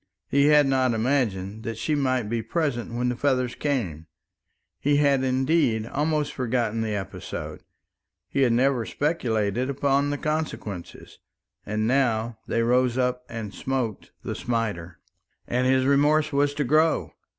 [0.27, 4.07] He had not imagined that she might be present when the feathers came.
[4.79, 7.61] He had indeed almost forgotten the episode,
[8.27, 11.19] he had never speculated upon the consequences,
[11.67, 14.97] and now they rose up and smote the smiter.
[15.45, 17.13] And his remorse was to grow.